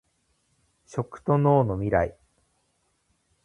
[0.87, 2.17] 食と農のミライ